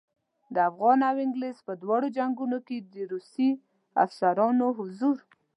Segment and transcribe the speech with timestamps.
[0.53, 3.49] د افغان او انګلیس په دواړو جنګونو کې د روسي
[4.03, 5.17] افسرانو حضور.